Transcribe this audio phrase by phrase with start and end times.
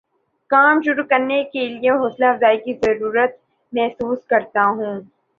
[0.51, 3.35] کام شروع کرنے کے لیے حوصلہ افزائی کی ضرورت
[3.73, 4.99] محسوس کرتا ہوں